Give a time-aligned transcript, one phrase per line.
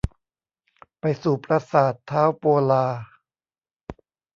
[0.99, 2.85] ไปสู่ปราสาทท้าวโปลา